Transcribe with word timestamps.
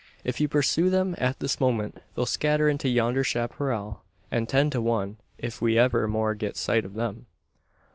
If 0.23 0.41
you 0.41 0.47
pursue 0.47 0.89
them 0.89 1.13
at 1.19 1.37
this 1.39 1.59
moment, 1.59 1.99
they'll 2.15 2.25
scatter 2.25 2.67
into 2.67 2.89
yonder 2.89 3.23
chapparal; 3.23 4.01
and 4.31 4.49
ten 4.49 4.71
to 4.71 4.81
one 4.81 5.17
if 5.37 5.61
we 5.61 5.77
ever 5.77 6.07
more 6.07 6.33
get 6.33 6.57
sight 6.57 6.85
of 6.85 6.95
them. 6.95 7.27